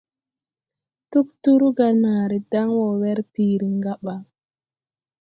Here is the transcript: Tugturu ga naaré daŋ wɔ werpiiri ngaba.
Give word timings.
Tugturu 1.11 1.69
ga 1.77 1.87
naaré 2.01 2.37
daŋ 2.51 2.67
wɔ 2.79 2.87
werpiiri 3.01 3.69
ngaba. 3.79 4.15